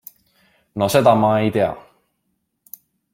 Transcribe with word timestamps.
No 0.81 0.87
seda 0.93 1.13
ma 1.23 1.29
ei 1.41 1.53
tea! 1.57 1.69